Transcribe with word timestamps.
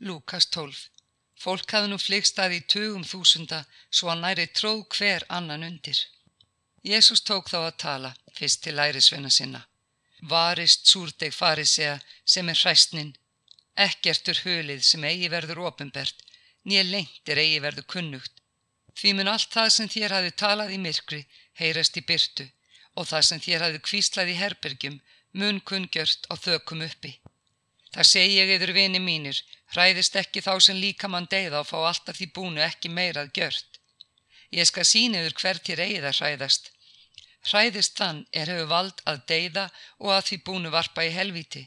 Lúkas 0.00 0.46
12. 0.48 0.88
Fólk 1.36 1.72
hafði 1.76 1.88
nú 1.92 1.96
flikstað 2.00 2.54
í 2.56 2.60
tugum 2.72 3.02
þúsunda 3.04 3.58
svo 3.98 4.08
að 4.12 4.22
næri 4.22 4.46
tróð 4.58 4.86
hver 4.96 5.26
annan 5.28 5.66
undir. 5.66 5.98
Jésús 6.90 7.20
tók 7.20 7.50
þá 7.52 7.58
að 7.60 7.76
tala, 7.82 8.10
fyrst 8.32 8.62
til 8.64 8.78
lærisveina 8.78 9.28
sinna. 9.28 9.60
Varist 10.30 10.88
súrdeg 10.88 11.34
farið 11.36 11.68
segja 11.68 11.98
sem 12.24 12.48
er 12.48 12.60
hræstnin, 12.62 13.10
ekkertur 13.86 14.40
hulið 14.44 14.80
sem 14.88 15.04
eigi 15.04 15.28
verður 15.34 15.60
ofinbert, 15.68 16.24
nýja 16.64 16.84
lengt 16.88 17.32
er 17.32 17.40
eigi 17.44 17.60
verður 17.60 17.88
kunnugt. 17.94 18.40
Því 18.96 19.12
mun 19.18 19.32
allt 19.34 19.52
það 19.52 19.68
sem 19.74 19.90
þér 19.96 20.16
hafi 20.16 20.32
talað 20.44 20.72
í 20.76 20.78
myrkri 20.80 21.20
heyrast 21.60 22.00
í 22.00 22.04
byrtu 22.08 22.48
og 22.96 23.08
það 23.12 23.26
sem 23.28 23.44
þér 23.48 23.66
hafi 23.66 23.84
kvíslað 23.90 24.32
í 24.32 24.40
herbergjum 24.40 24.96
mun 25.36 25.60
kungjört 25.60 26.24
á 26.32 26.34
þökum 26.40 26.88
uppi. 26.88 27.18
Það 27.94 28.06
segi 28.06 28.36
ég 28.38 28.52
yfir 28.54 28.72
vini 28.74 29.00
mínir, 29.02 29.38
hræðist 29.74 30.16
ekki 30.20 30.42
þá 30.46 30.52
sem 30.62 30.78
líka 30.78 31.08
mann 31.10 31.26
deyða 31.30 31.62
og 31.62 31.70
fá 31.70 31.78
alltaf 31.80 32.18
því 32.18 32.28
búnu 32.36 32.62
ekki 32.62 32.90
meirað 32.98 33.32
gjört. 33.38 33.80
Ég 34.54 34.66
skal 34.70 34.86
sína 34.86 35.22
yfir 35.22 35.36
hvert 35.40 35.66
þér 35.66 35.82
eigið 35.86 36.06
að 36.10 36.20
hræðast. 36.20 36.70
Hræðist 37.50 37.96
þann 37.98 38.20
er 38.30 38.52
hefur 38.52 38.70
vald 38.70 39.02
að 39.10 39.24
deyða 39.32 39.66
og 39.98 40.12
að 40.16 40.26
því 40.28 40.38
búnu 40.46 40.72
varpa 40.74 41.06
í 41.06 41.14
helviti. 41.14 41.64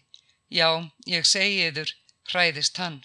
Já, 0.54 0.70
ég 1.10 1.28
segi 1.28 1.68
yfir, 1.68 1.92
hræðist 2.32 2.80
hann. 2.80 3.02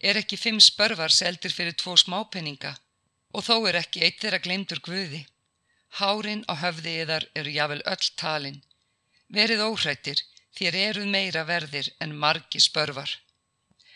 Er 0.00 0.18
ekki 0.20 0.38
fimm 0.40 0.60
spörvar 0.60 1.12
seldir 1.14 1.54
fyrir 1.54 1.76
tvo 1.78 1.96
smápenninga 2.00 2.74
og 3.36 3.44
þó 3.44 3.56
er 3.68 3.80
ekki 3.82 4.02
eitt 4.06 4.22
þeirra 4.22 4.40
glemdur 4.42 4.80
guði. 4.82 5.22
Hárin 5.98 6.44
á 6.50 6.54
höfði 6.62 6.94
yðar 7.02 7.26
eru 7.38 7.52
jável 7.52 7.82
öll 7.92 8.08
talin. 8.20 8.62
Verið 9.28 9.62
óhrættir, 9.66 10.22
þér 10.58 10.78
eruð 10.82 11.08
meira 11.12 11.44
verðir 11.48 11.92
en 12.00 12.16
margi 12.24 12.60
spörvar. 12.62 13.10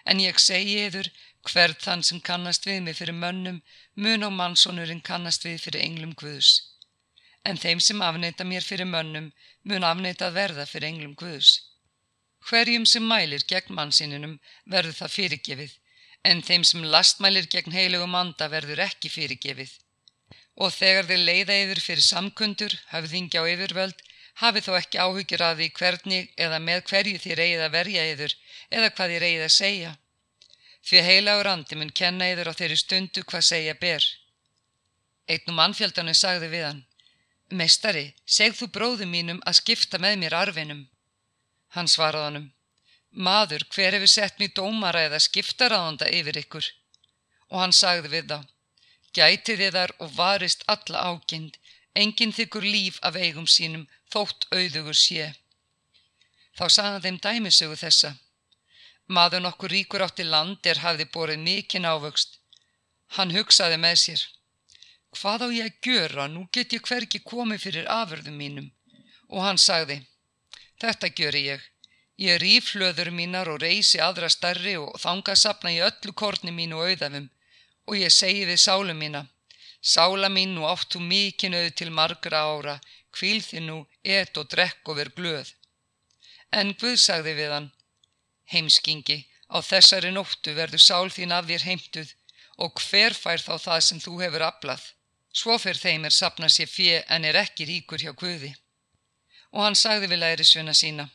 En 0.05 0.21
ég 0.21 0.39
segi 0.41 0.77
yður, 0.87 1.09
hverð 1.49 1.81
þann 1.85 2.03
sem 2.09 2.21
kannast 2.21 2.67
við 2.69 2.83
mig 2.85 2.99
fyrir 2.99 3.17
mönnum, 3.17 3.61
mun 3.95 4.27
og 4.27 4.33
mannsónurinn 4.37 5.05
kannast 5.05 5.45
við 5.49 5.61
fyrir 5.65 5.85
englum 5.87 6.15
Guðs. 6.23 6.53
En 7.45 7.57
þeim 7.57 7.81
sem 7.81 8.01
afneita 8.05 8.45
mér 8.45 8.65
fyrir 8.65 8.89
mönnum, 8.89 9.31
mun 9.65 9.87
afneita 9.91 10.31
verða 10.37 10.67
fyrir 10.69 10.91
englum 10.91 11.15
Guðs. 11.23 11.53
Hverjum 12.49 12.87
sem 12.89 13.05
mælir 13.05 13.45
gegn 13.49 13.77
mannsininum 13.77 14.39
verður 14.75 14.97
það 15.01 15.15
fyrirgefið, 15.17 15.73
en 16.25 16.43
þeim 16.45 16.65
sem 16.65 16.85
lastmælir 16.95 17.49
gegn 17.53 17.77
heilugum 17.77 18.17
anda 18.17 18.49
verður 18.53 18.85
ekki 18.87 19.13
fyrirgefið. 19.13 19.73
Og 20.61 20.73
þegar 20.77 21.09
þeir 21.09 21.23
leiða 21.29 21.59
yfir 21.65 21.81
fyrir 21.85 22.05
samkundur, 22.05 22.75
höfðingja 22.93 23.45
og 23.45 23.53
yfirvöld, 23.55 24.03
Hafið 24.41 24.67
þó 24.67 24.75
ekki 24.79 25.01
áhyggjur 25.05 25.43
að 25.45 25.59
því 25.61 25.69
hvernig 25.79 26.31
eða 26.47 26.59
með 26.65 26.85
hverju 26.91 27.19
þið 27.25 27.39
reyðið 27.41 27.65
að 27.65 27.75
verja 27.77 28.05
yður 28.13 28.35
eða 28.71 28.93
hvað 28.95 29.11
þið 29.13 29.23
reyðið 29.25 29.47
að 29.47 29.57
segja. 29.57 29.91
Því 30.81 31.03
heilagur 31.09 31.51
andi 31.51 31.77
mun 31.77 31.97
kenna 32.01 32.29
yður 32.33 32.51
á 32.51 32.59
þeirri 32.61 32.79
stundu 32.81 33.25
hvað 33.25 33.49
segja 33.51 33.75
ber. 33.81 34.07
Einn 35.29 35.53
um 35.53 35.61
mannfjöldanum 35.61 36.17
sagði 36.17 36.49
við 36.55 36.65
hann, 36.69 36.81
Meistari, 37.51 38.07
segð 38.25 38.61
þú 38.61 38.67
bróðum 38.77 39.13
mínum 39.13 39.43
að 39.47 39.59
skipta 39.59 39.99
með 39.99 40.17
mér 40.23 40.37
arfinum. 40.39 40.83
Hann 41.75 41.91
svaraði 41.91 42.29
honum, 42.29 42.49
Maður, 43.11 43.65
hver 43.75 43.97
hefur 43.97 44.11
sett 44.11 44.39
mér 44.39 44.53
dómara 44.55 45.03
eða 45.09 45.19
skiptaráðanda 45.19 46.07
yfir 46.15 46.39
ykkur? 46.45 46.67
Og 47.51 47.59
hann 47.59 47.75
sagði 47.75 48.13
við 48.15 48.29
þá, 48.31 48.39
Gætið 49.19 49.63
þið 49.65 49.77
þar 49.77 49.93
og 49.99 50.13
varist 50.15 50.63
alla 50.71 51.03
ágind, 51.11 51.57
enginn 51.95 52.33
þykkur 52.33 52.65
líf 52.65 52.99
af 53.03 53.17
eigum 53.17 53.47
sínum 53.47 53.87
þótt 54.13 54.47
auðugur 54.55 54.97
sé. 54.97 55.33
Þá 56.59 56.67
saðan 56.69 57.05
þeim 57.05 57.19
dæmisögu 57.25 57.79
þessa. 57.81 58.13
Maður 59.09 59.45
nokkur 59.47 59.73
ríkur 59.75 60.05
átti 60.07 60.27
land 60.27 60.67
er 60.67 60.83
hafði 60.85 61.07
borið 61.15 61.43
mikinn 61.47 61.89
ávöxt. 61.89 62.39
Hann 63.17 63.35
hugsaði 63.35 63.79
með 63.83 63.97
sér. 64.05 64.23
Hvað 65.19 65.47
á 65.47 65.49
ég 65.51 65.67
að 65.67 65.81
gjöra, 65.87 66.29
nú 66.31 66.47
get 66.55 66.73
ég 66.73 66.87
hverki 66.87 67.19
komið 67.27 67.65
fyrir 67.65 67.91
aförðum 67.91 68.37
mínum. 68.39 68.71
Og 69.31 69.43
hann 69.43 69.59
sagði, 69.59 69.99
þetta 70.79 71.11
gjöri 71.19 71.43
ég. 71.49 71.65
Ég 72.21 72.39
rýf 72.43 72.75
hlöður 72.75 73.11
mínar 73.17 73.49
og 73.49 73.63
reysi 73.63 73.99
aðra 73.99 74.29
starri 74.29 74.77
og 74.79 74.99
þanga 75.01 75.35
sapna 75.35 75.73
í 75.73 75.81
öllu 75.83 76.13
korni 76.13 76.53
mínu 76.53 76.79
auðafum 76.79 77.31
og 77.89 77.97
ég 77.97 78.13
segi 78.13 78.45
við 78.47 78.61
sálu 78.61 78.95
mína, 78.95 79.25
sála 79.81 80.29
mín 80.29 80.55
nú 80.55 80.67
áttu 80.69 81.01
mikinn 81.01 81.57
auð 81.57 81.75
til 81.75 81.91
margra 81.91 82.45
ára, 82.53 82.81
Kvíl 83.11 83.41
þið 83.43 83.63
nú, 83.67 83.79
et 84.05 84.37
og 84.39 84.47
drekk 84.53 84.89
og 84.89 84.97
ver 85.01 85.11
glöð. 85.17 85.49
En 86.53 86.75
Guð 86.79 86.97
sagði 87.03 87.35
við 87.39 87.51
hann, 87.55 87.69
heimskingi, 88.53 89.19
á 89.51 89.59
þessari 89.71 90.13
nóttu 90.15 90.55
verður 90.55 90.83
sál 90.85 91.11
þín 91.11 91.35
af 91.35 91.49
þér 91.51 91.67
heimtuð 91.69 92.15
og 92.63 92.83
hver 92.87 93.17
fær 93.23 93.43
þá 93.43 93.55
það 93.67 93.81
sem 93.87 94.01
þú 94.05 94.17
hefur 94.23 94.47
aflað. 94.47 94.83
Svo 95.33 95.57
fer 95.63 95.79
þeim 95.79 96.07
er 96.07 96.15
sapna 96.15 96.49
sér 96.51 96.71
fjö 96.71 97.01
en 97.15 97.25
er 97.25 97.39
ekki 97.43 97.67
ríkur 97.67 98.03
hjá 98.03 98.13
Guði. 98.23 98.51
Og 99.55 99.65
hann 99.65 99.79
sagði 99.79 100.11
við 100.13 100.23
læri 100.23 100.47
svöna 100.47 100.75
sína, 100.75 101.07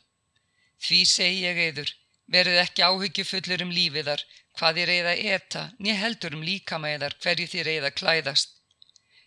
því 0.84 1.02
segi 1.08 1.44
ég 1.46 1.62
eður, 1.70 1.92
verið 2.28 2.62
ekki 2.64 2.84
áhyggjufullur 2.84 3.64
um 3.66 3.72
lífiðar, 3.72 4.24
hvað 4.58 4.80
þið 4.80 4.90
reyða 4.90 5.16
eta, 5.36 5.64
niður 5.80 6.02
heldur 6.04 6.36
um 6.36 6.44
líkamæðar 6.50 7.16
hverju 7.24 7.48
þið 7.52 7.68
reyða 7.70 7.92
klæðast. 7.96 8.55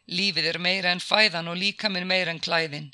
Lífið 0.09 0.47
er 0.53 0.59
meira 0.59 0.93
en 0.95 1.05
fæðan 1.05 1.51
og 1.53 1.61
líka 1.61 1.91
minn 1.93 2.09
meira 2.09 2.33
en 2.33 2.41
klæðin. 2.41 2.91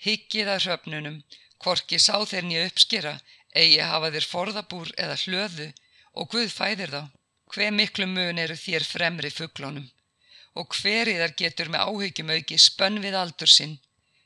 Hyggið 0.00 0.48
að 0.54 0.62
hröfnunum, 0.64 1.20
korki 1.60 1.98
sá 2.00 2.16
þeir 2.24 2.46
nýja 2.48 2.66
uppskera, 2.70 3.14
eigi 3.54 3.80
hafa 3.84 4.10
þeir 4.14 4.28
forðabúr 4.32 4.92
eða 4.96 5.16
hlöðu 5.24 5.68
og 6.16 6.30
Guð 6.32 6.52
fæðir 6.54 6.94
þá. 6.96 7.02
Hver 7.50 7.72
miklu 7.74 8.06
mun 8.06 8.38
eru 8.38 8.56
þér 8.56 8.86
fremri 8.86 9.30
fugglónum 9.34 9.88
og 10.58 10.74
hveriðar 10.74 11.34
getur 11.38 11.70
með 11.70 11.86
áhyggjum 11.86 12.32
auki 12.34 12.58
spönn 12.58 12.98
við 13.04 13.16
aldur 13.18 13.50
sinn. 13.50 13.76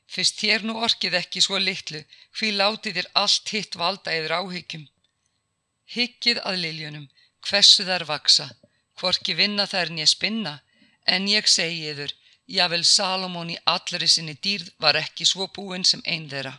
Fyrst 0.09 0.39
þér 0.41 0.65
nú 0.65 0.77
orkið 0.85 1.17
ekki 1.19 1.41
svo 1.41 1.59
litlu, 1.61 2.01
hví 2.37 2.51
látið 2.53 2.99
þér 2.99 3.09
allt 3.21 3.51
hitt 3.53 3.77
valda 3.81 4.13
eður 4.13 4.35
áhyggjum. 4.39 4.85
Hyggið 5.95 6.41
að 6.49 6.61
liljunum, 6.63 7.07
hversu 7.45 7.85
þær 7.85 8.05
vaksa, 8.09 8.47
hvorki 8.99 9.35
vinna 9.37 9.65
þær 9.69 9.93
nýja 9.93 10.09
spinna, 10.09 10.55
En 11.05 11.27
ég 11.29 11.47
segi 11.47 11.89
yður, 11.91 12.11
jável 12.57 12.83
Salomón 12.83 13.51
í 13.53 13.57
allri 13.69 14.07
sinni 14.09 14.35
dýrð 14.45 14.71
var 14.81 14.97
ekki 14.97 15.25
svo 15.25 15.47
búinn 15.57 15.85
sem 15.85 16.01
einn 16.05 16.29
þeirra. 16.29 16.55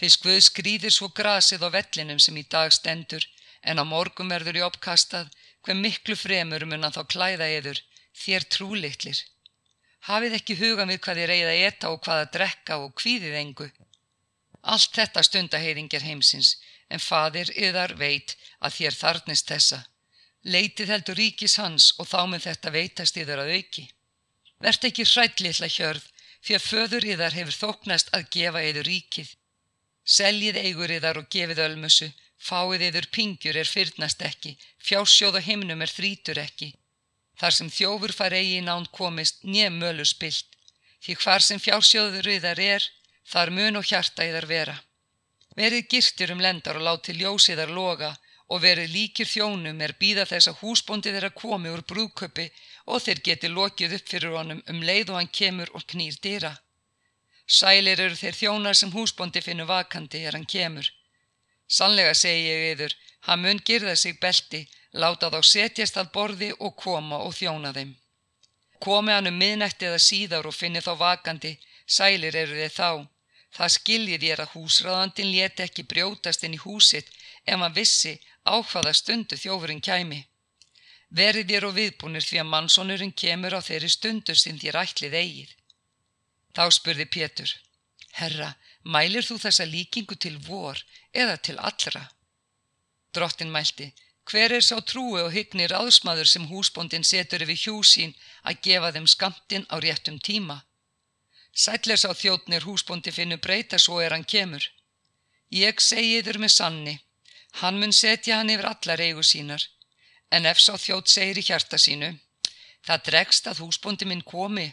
Fyrst 0.00 0.22
Guð 0.24 0.40
skrýðir 0.44 0.92
svo 0.92 1.08
grasið 1.18 1.64
á 1.64 1.68
vellinum 1.76 2.20
sem 2.20 2.36
í 2.36 2.44
dag 2.54 2.72
stendur, 2.74 3.24
en 3.62 3.80
á 3.80 3.84
morgum 3.86 4.32
verður 4.32 4.58
í 4.58 4.64
uppkastað, 4.66 5.28
hver 5.62 5.78
miklu 5.78 6.16
fremur 6.18 6.64
mun 6.66 6.88
að 6.88 6.98
þá 6.98 7.02
klæða 7.14 7.48
yður, 7.56 7.82
þér 8.24 8.48
trúlittlir. 8.54 9.20
Hafið 10.08 10.36
ekki 10.38 10.58
hugan 10.58 10.90
við 10.90 11.00
hvað 11.04 11.20
þið 11.20 11.30
reyða 11.30 11.54
etta 11.68 11.92
og 11.94 12.02
hvað 12.02 12.24
að 12.24 12.32
drekka 12.36 12.78
og 12.82 12.94
kvíðið 12.98 13.38
engu. 13.38 13.68
Allt 14.62 14.98
þetta 14.98 15.22
stundaheyðingir 15.28 16.06
heimsins, 16.06 16.56
en 16.90 17.02
fadir 17.02 17.52
yðar 17.54 17.94
veit 17.98 18.34
að 18.58 18.74
þér 18.78 18.98
þarnist 18.98 19.48
þessa. 19.54 19.78
Leitið 20.42 20.90
heldur 20.90 21.18
ríkis 21.18 21.54
hans 21.62 21.92
og 22.02 22.08
þá 22.10 22.26
með 22.30 22.48
þetta 22.48 22.70
veitast 22.74 23.18
yður 23.20 23.44
að 23.44 23.52
auki. 23.58 23.84
Vert 24.62 24.84
ekki 24.88 25.06
hrællitla 25.06 25.68
hjörð 25.70 26.08
að 26.50 26.64
föður 26.66 27.06
yðar 27.06 27.36
hefur 27.38 27.54
þóknast 27.54 28.10
að 28.16 28.28
gefa 28.34 28.62
yður 28.66 28.88
ríkið. 28.90 29.28
Seljið 30.02 30.58
eigur 30.66 30.90
yðar 30.90 31.20
og 31.20 31.28
gefið 31.30 31.62
ölmusu, 31.62 32.08
fáið 32.42 32.88
yður 32.88 33.06
pingjur 33.14 33.58
er 33.60 33.70
fyrnast 33.70 34.22
ekki, 34.26 34.56
fjásjóð 34.82 35.38
og 35.38 35.46
himnum 35.46 35.82
er 35.86 35.92
þrítur 35.94 36.40
ekki. 36.42 36.72
Þar 37.38 37.54
sem 37.58 37.70
þjófur 37.70 38.12
far 38.12 38.34
eigi 38.34 38.58
nánd 38.66 38.90
komist 38.90 39.44
njem 39.46 39.78
mölu 39.78 40.04
spilt, 40.04 40.50
því 41.02 41.14
hvar 41.22 41.46
sem 41.46 41.62
fjásjóður 41.62 42.32
yðar 42.34 42.58
er, 42.58 42.88
þar 43.30 43.54
mun 43.54 43.78
og 43.78 43.86
hjarta 43.86 44.26
yðar 44.26 44.48
vera. 44.50 44.76
Verið 45.54 45.88
girtir 45.94 46.34
um 46.34 46.42
lendar 46.42 46.80
og 46.80 46.86
láti 46.88 47.14
ljósiðar 47.14 47.70
loga 47.70 48.16
og 48.48 48.62
verið 48.64 48.92
líkir 48.96 49.28
þjónum 49.28 49.80
er 49.80 49.94
býða 50.00 50.26
þess 50.28 50.50
að 50.50 50.60
húsbóndi 50.62 51.12
þeirra 51.14 51.30
komi 51.42 51.70
úr 51.72 51.84
brúðköpi 51.88 52.48
og 52.86 53.02
þeir 53.04 53.22
geti 53.28 53.48
lokið 53.48 53.96
upp 53.98 54.08
fyrir 54.08 54.36
honum 54.36 54.62
um 54.68 54.82
leið 54.82 55.12
og 55.12 55.18
hann 55.20 55.32
kemur 55.40 55.70
og 55.76 55.86
knýr 55.92 56.18
dýra. 56.24 56.52
Sælir 57.46 58.00
eru 58.00 58.16
þeir 58.16 58.38
þjónar 58.40 58.76
sem 58.78 58.92
húsbóndi 58.92 59.42
finnur 59.44 59.70
vakandi 59.70 60.24
er 60.26 60.36
hann 60.38 60.46
kemur. 60.46 60.86
Sannlega 61.68 62.14
segi 62.14 62.48
ég 62.48 62.62
yfir, 62.74 62.94
hann 63.26 63.42
mun 63.42 63.60
girða 63.64 63.96
sig 63.96 64.18
belti, 64.20 64.66
láta 64.92 65.30
þá 65.32 65.40
setjast 65.42 65.96
að 65.96 66.12
borði 66.16 66.50
og 66.58 66.76
koma 66.76 67.22
og 67.26 67.34
þjóna 67.38 67.72
þeim. 67.76 67.94
Komi 68.82 69.12
hann 69.14 69.30
um 69.30 69.38
miðnætti 69.38 69.88
eða 69.88 70.00
síðar 70.02 70.48
og 70.50 70.56
finni 70.58 70.82
þá 70.82 70.92
vakandi, 70.98 71.52
sælir 71.86 72.36
eru 72.36 72.58
þeir 72.58 72.74
þá. 72.76 72.90
Það 73.56 73.74
skiljið 73.76 74.22
ég 74.28 74.40
að 74.40 74.52
húsráðandin 74.56 75.32
leti 75.32 75.64
ekki 75.66 75.84
brjótast 75.88 76.44
inn 76.46 76.56
í 76.56 76.62
húsitt 76.62 77.10
ef 77.44 77.58
hann 77.60 77.74
vissi 77.76 78.14
á 78.46 78.54
hvaða 78.60 78.92
stundu 78.96 79.38
þjófurinn 79.38 79.84
kæmi. 79.84 80.20
Verið 81.12 81.50
þér 81.50 81.66
og 81.68 81.74
viðbúnir 81.76 82.24
því 82.24 82.38
að 82.42 82.50
mannsónurinn 82.52 83.18
kemur 83.22 83.56
á 83.56 83.60
þeirri 83.60 83.90
stundu 83.92 84.34
sem 84.34 84.58
þér 84.58 84.80
ætlið 84.84 85.18
eigið. 85.22 85.50
Þá 86.56 86.64
spurði 86.76 87.06
Pétur, 87.16 87.52
Herra, 88.12 88.54
mælir 88.84 89.24
þú 89.24 89.38
þessa 89.44 89.66
líkingu 89.68 90.16
til 90.16 90.38
vor 90.48 90.80
eða 91.12 91.36
til 91.36 91.58
allra? 91.58 92.08
Drottin 93.12 93.52
mælti, 93.52 93.92
Hver 94.30 94.52
er 94.56 94.62
sá 94.62 94.76
trúi 94.80 95.20
og 95.20 95.32
hyggni 95.34 95.64
ráðsmaður 95.66 96.28
sem 96.30 96.44
húsbóndin 96.46 97.04
setur 97.04 97.42
yfir 97.44 97.58
hjúsín 97.62 98.12
að 98.48 98.60
gefa 98.66 98.92
þeim 98.94 99.08
skamtinn 99.14 99.66
á 99.66 99.76
réttum 99.82 100.18
tíma? 100.28 100.62
Sætler 101.52 101.98
sá 102.00 102.14
þjóttnir 102.14 102.64
húsbóndi 102.68 103.12
finnur 103.12 103.42
breyta 103.42 103.78
svo 103.78 103.98
er 104.00 104.14
hann 104.14 104.24
kemur. 104.24 104.64
Ég 105.50 105.82
segi 105.84 106.22
þur 106.24 106.38
með 106.44 106.52
sanni, 106.54 106.94
hann 107.60 107.80
mun 107.80 107.92
setja 107.92 108.38
hann 108.38 108.52
yfir 108.54 108.68
allar 108.72 109.00
eigu 109.06 109.24
sínar, 109.30 109.64
en 110.30 110.46
ef 110.52 110.60
sá 110.60 110.74
þjótt 110.84 111.12
segir 111.14 111.40
í 111.42 111.46
hjarta 111.48 111.78
sínu, 111.78 112.12
það 112.86 113.04
dregst 113.08 113.50
að 113.50 113.62
húsbóndi 113.64 114.08
minn 114.08 114.24
komi 114.34 114.68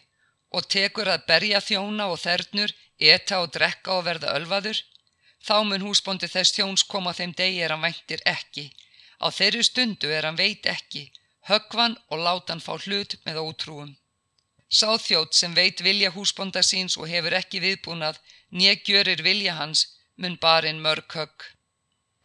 og 0.55 0.69
tekur 0.75 1.09
að 1.13 1.25
berja 1.29 1.59
þjóna 1.61 2.07
og 2.13 2.19
þernur, 2.25 2.71
eta 2.97 3.41
og 3.43 3.51
drekka 3.55 3.99
og 3.99 4.05
verða 4.07 4.35
ölvaður, 4.39 4.79
þá 5.45 5.57
mun 5.63 5.85
húsbóndi 5.87 6.27
þess 6.27 6.55
þjóns 6.57 6.83
koma 6.91 7.13
þeim 7.13 7.35
degi 7.37 7.61
er 7.63 7.75
hann 7.75 7.85
væntir 7.85 8.23
ekki, 8.25 8.69
Á 9.19 9.27
þeirri 9.35 9.63
stundu 9.67 10.11
er 10.15 10.25
hann 10.27 10.39
veit 10.39 10.67
ekki, 10.73 11.09
högvan 11.51 11.97
og 12.11 12.21
láta 12.25 12.53
hann 12.53 12.63
fá 12.63 12.73
hlut 12.85 13.17
með 13.25 13.41
ótrúum. 13.43 13.91
Sáþjótt 14.79 15.35
sem 15.35 15.55
veit 15.57 15.81
vilja 15.83 16.11
húsbonda 16.15 16.63
síns 16.63 16.95
og 17.01 17.09
hefur 17.11 17.35
ekki 17.41 17.59
viðbúnað, 17.63 18.19
négjörir 18.59 19.23
vilja 19.25 19.57
hans, 19.59 19.87
mun 20.15 20.37
barinn 20.43 20.83
mörg 20.85 21.17
högg. 21.17 21.47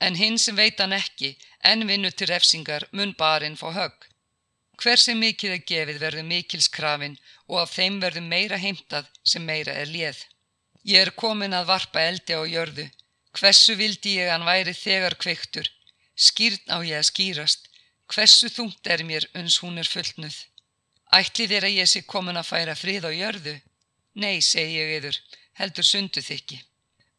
En 0.07 0.19
hinn 0.21 0.39
sem 0.45 0.57
veit 0.57 0.81
hann 0.83 0.97
ekki, 0.97 1.31
en 1.71 1.87
vinnu 1.89 2.11
til 2.13 2.31
refsingar, 2.33 2.89
mun 2.97 3.15
barinn 3.21 3.61
fá 3.61 3.69
högg. 3.79 4.09
Hver 4.81 5.01
sem 5.01 5.21
mikið 5.23 5.55
er 5.57 5.63
gefið 5.71 6.01
verður 6.03 6.29
mikilskrafin 6.33 7.15
og 7.51 7.61
af 7.63 7.75
þeim 7.77 8.01
verður 8.03 8.27
meira 8.33 8.59
heimtað 8.65 9.09
sem 9.31 9.45
meira 9.51 9.77
er 9.83 9.89
léð. 9.97 10.19
Ég 10.85 11.07
er 11.07 11.15
komin 11.23 11.57
að 11.57 11.71
varpa 11.71 12.03
eldi 12.11 12.37
á 12.37 12.43
jörðu. 12.55 12.89
Hversu 13.39 13.75
vildi 13.81 14.19
ég 14.19 14.31
hann 14.31 14.47
væri 14.47 14.75
þegar 14.79 15.17
kveiktur, 15.23 15.71
Skýrn 16.15 16.71
á 16.71 16.79
ég 16.87 17.01
að 17.01 17.09
skýrast, 17.11 17.65
hversu 18.07 18.51
þungt 18.57 18.87
er 18.87 19.03
mér 19.03 19.25
uns 19.35 19.57
hún 19.63 19.81
er 19.83 19.89
fullnuð. 19.91 20.37
Ætli 21.19 21.49
þér 21.51 21.67
að 21.69 21.79
ég 21.81 21.91
sé 21.91 22.03
komin 22.07 22.39
að 22.39 22.51
færa 22.53 22.77
frið 22.79 23.09
á 23.09 23.13
jörðu? 23.15 23.55
Nei, 24.23 24.39
segi 24.39 24.79
ég 24.79 24.93
yfir, 24.99 25.19
heldur 25.59 25.87
sundu 25.89 26.23
þykki. 26.23 26.61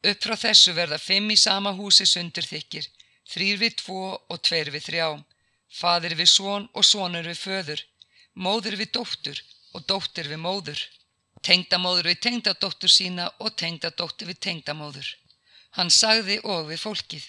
Upp 0.09 0.25
frá 0.25 0.35
þessu 0.37 0.75
verða 0.77 0.99
fimm 1.01 1.31
í 1.33 1.37
sama 1.39 1.73
húsi 1.77 2.05
sundur 2.05 2.45
þykir, 2.45 2.87
þrýr 3.31 3.61
við 3.63 3.77
tvo 3.81 4.01
og 4.15 4.41
tveir 4.45 4.71
við 4.75 4.87
þrjá, 4.89 5.07
fadir 5.79 6.15
við 6.19 6.29
svon 6.29 6.69
og 6.73 6.85
svonur 6.85 7.29
við 7.29 7.41
föður, 7.41 7.85
móður 8.35 8.77
við 8.81 8.91
dóttur 8.97 9.41
og 9.73 9.87
dóttir 9.89 10.29
við 10.31 10.43
móður, 10.45 10.81
tengdamóður 11.41 12.11
við 12.11 12.21
tengdadóttur 12.27 12.91
sína 12.91 13.31
og 13.39 13.55
tengdadóttir 13.61 14.29
við 14.29 14.41
tengdamóður. 14.47 15.09
Hann 15.75 15.91
sagði 15.91 16.37
og 16.43 16.69
við 16.69 16.83
fólkið, 16.85 17.25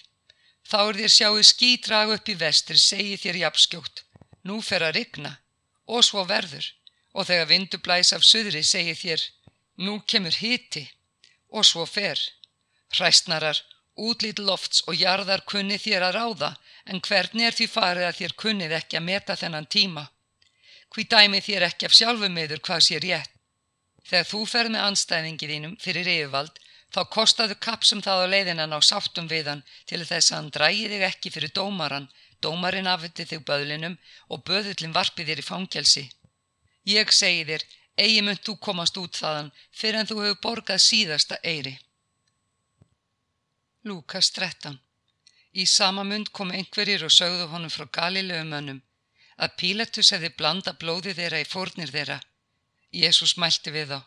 Þá 0.67 0.79
er 0.83 0.97
þér 0.99 1.11
sjáu 1.13 1.43
ský 1.47 1.69
dragu 1.79 2.15
upp 2.17 2.27
í 2.27 2.35
vestri, 2.35 2.75
segi 2.75 3.15
þér 3.21 3.39
jafnskjótt. 3.45 4.03
Nú 4.43 4.59
fer 4.59 4.83
að 4.83 4.97
rigna 4.99 5.37
og 5.87 6.03
svo 6.03 6.25
verður 6.27 6.65
og 7.15 7.27
þegar 7.29 7.47
vindu 7.51 7.79
blæs 7.79 8.11
af 8.15 8.25
söðri 8.27 8.63
segi 8.67 8.95
þér, 8.99 9.23
nú 9.85 10.01
kemur 10.03 10.35
hiti 10.35 10.83
og 11.55 11.63
svo 11.65 11.85
fer. 11.87 12.19
Hræstnarar, 12.95 13.59
útlít 13.95 14.39
lofts 14.39 14.83
og 14.87 14.95
jarðar 14.95 15.43
kunni 15.49 15.79
þér 15.81 16.07
að 16.09 16.17
ráða 16.19 16.51
en 16.85 17.01
hvernig 17.07 17.47
er 17.47 17.57
því 17.57 17.67
farið 17.73 18.09
að 18.09 18.19
þér 18.19 18.37
kunnið 18.43 18.77
ekki 18.79 18.99
að 18.99 19.07
meta 19.09 19.35
þennan 19.35 19.71
tíma? 19.77 20.05
Hví 20.93 21.03
dæmi 21.11 21.41
þér 21.43 21.67
ekki 21.71 21.89
af 21.89 21.97
sjálfu 21.97 22.29
meður 22.31 22.63
hvað 22.63 22.85
sé 22.87 23.01
rétt? 23.03 23.33
Þegar 24.07 24.29
þú 24.29 24.45
ferð 24.47 24.71
með 24.71 24.85
anstæðingi 24.87 25.47
þínum 25.51 25.73
fyrir 25.83 26.07
yfirvald 26.07 26.61
Þá 26.95 27.01
kostaðu 27.13 27.55
kapsum 27.63 28.01
það 28.03 28.21
á 28.23 28.27
leiðinan 28.33 28.75
á 28.75 28.79
sáttum 28.89 29.27
við 29.27 29.49
hann 29.51 29.63
til 29.89 30.03
þess 30.07 30.31
að 30.31 30.37
hann 30.37 30.53
drægi 30.57 30.85
þig 30.91 31.03
ekki 31.09 31.31
fyrir 31.35 31.51
dómaran, 31.59 32.07
dómarin 32.43 32.87
afhyti 32.87 33.25
þig 33.27 33.43
böðlinum 33.49 33.97
og 34.31 34.43
böðullin 34.47 34.95
varpi 34.95 35.25
þér 35.27 35.41
í 35.43 35.47
fangelsi. 35.49 36.05
Ég 36.87 37.11
segi 37.11 37.43
þér, 37.49 37.65
eigi 37.99 38.21
mynd 38.23 38.43
þú 38.47 38.55
komast 38.63 38.99
út 39.01 39.19
þaðan 39.19 39.51
fyrir 39.75 39.99
en 39.99 40.09
þú 40.11 40.21
hefur 40.23 40.41
borgað 40.47 40.85
síðasta 40.85 41.41
eiri. 41.43 41.75
Lúkas 43.85 44.31
13 44.33 44.79
Í 45.53 45.65
sama 45.69 46.03
mynd 46.03 46.31
kom 46.37 46.49
einhverjir 46.51 47.03
og 47.05 47.13
sögðu 47.13 47.45
honum 47.51 47.69
frá 47.69 47.85
Galileumönnum 47.97 48.81
að 49.45 49.53
Pílatus 49.61 50.09
hefði 50.15 50.31
blanda 50.39 50.73
blóði 50.81 51.13
þeirra 51.17 51.41
í 51.43 51.45
fórnir 51.45 51.93
þeirra. 51.93 52.17
Jésús 53.01 53.35
mælti 53.37 53.73
við 53.75 53.93
þá. 53.93 53.99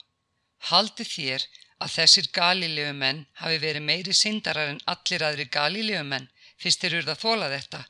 Haldi 0.71 1.07
þér 1.07 1.47
að 1.81 1.95
þessir 1.95 2.29
galileumenn 2.39 3.23
hafi 3.43 3.61
verið 3.63 3.87
meiri 3.87 4.17
syndarar 4.17 4.73
en 4.73 4.83
allir 4.95 5.25
aðri 5.29 5.47
galileumenn 5.59 6.29
fyrst 6.61 6.83
þeir 6.83 6.99
urða 7.01 7.17
þóla 7.23 7.49
þetta. 7.55 7.85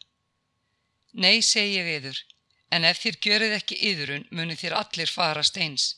Nei, 1.24 1.40
segi 1.42 1.80
ég 1.80 1.90
yður, 1.96 2.22
en 2.70 2.84
ef 2.84 3.00
þér 3.02 3.20
görið 3.26 3.56
ekki 3.56 3.80
yðurun 3.90 4.28
muni 4.30 4.60
þér 4.60 4.76
allir 4.84 5.10
farast 5.10 5.56
eins. 5.56 5.96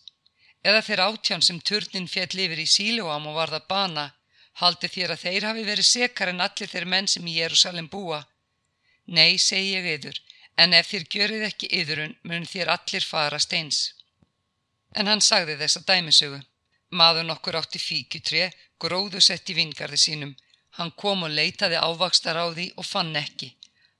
Eða 0.62 0.87
þeir 0.87 1.06
átján 1.08 1.43
sem 1.43 1.61
turnin 1.61 2.08
fjall 2.08 2.46
yfir 2.46 2.62
í 2.62 2.70
síluám 2.70 3.26
og 3.29 3.37
varða 3.43 3.61
bana, 3.69 4.12
haldi 4.60 4.88
þér 4.94 5.14
að 5.14 5.25
þeir 5.25 5.46
hafi 5.49 5.64
verið 5.64 5.88
sekar 5.88 6.32
en 6.32 6.44
allir 6.44 6.70
þeir 6.72 6.87
menn 6.94 7.08
sem 7.08 7.26
í 7.26 7.38
Jérúsalem 7.38 7.88
búa. 7.88 8.20
Nei, 9.06 9.38
segi 9.38 9.72
ég 9.75 9.88
yður, 9.96 10.20
en 10.56 10.75
ef 10.76 10.93
þér 10.93 11.08
görið 11.14 11.49
ekki 11.49 11.70
yðurun 11.81 12.16
muni 12.28 12.46
þér 12.46 12.75
allir 12.76 13.06
farast 13.06 13.52
eins. 13.56 13.81
En 14.94 15.08
hann 15.08 15.25
sagði 15.25 15.56
þessa 15.60 15.84
dæmisögu. 15.88 16.43
Maður 16.93 17.25
nokkur 17.25 17.56
átti 17.56 17.81
fíkutré, 17.81 18.50
gróðusett 18.78 19.49
í 19.49 19.56
vingarði 19.56 19.99
sínum. 19.99 20.34
Hann 20.76 20.93
kom 21.02 21.25
og 21.25 21.32
leitaði 21.32 21.81
ávakstar 21.81 22.37
á 22.37 22.46
því 22.52 22.72
og 22.76 22.84
fann 22.84 23.16
ekki. 23.16 23.55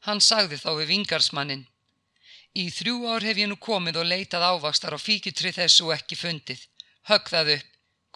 Hann 0.05 0.21
sagði 0.21 0.59
þá 0.61 0.71
við 0.81 0.91
vingarsmannin. 0.93 1.67
Í 2.53 2.69
þrjú 2.69 2.97
ár 3.09 3.25
hef 3.25 3.39
ég 3.41 3.49
nú 3.49 3.57
komið 3.57 4.03
og 4.03 4.09
leitað 4.13 4.45
ávakstar 4.51 4.93
á 4.93 5.01
fíkutri 5.01 5.55
þessu 5.57 5.89
ekki 5.97 6.19
fundið. 6.21 6.61
Högg 7.09 7.31
það 7.33 7.53
upp, 7.57 7.69